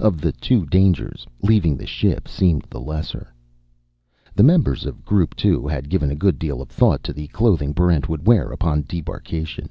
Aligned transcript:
Of 0.00 0.20
the 0.20 0.32
two 0.32 0.66
dangers, 0.66 1.24
leaving 1.40 1.76
the 1.76 1.86
ship 1.86 2.26
seemed 2.26 2.66
the 2.68 2.80
lesser. 2.80 3.32
The 4.34 4.42
members 4.42 4.84
of 4.84 5.04
Group 5.04 5.36
Two 5.36 5.68
had 5.68 5.88
given 5.88 6.10
a 6.10 6.16
good 6.16 6.36
deal 6.40 6.60
of 6.60 6.68
thought 6.68 7.04
to 7.04 7.12
the 7.12 7.28
clothing 7.28 7.72
Barrent 7.72 8.08
would 8.08 8.26
wear 8.26 8.50
upon 8.50 8.86
debarkation. 8.88 9.68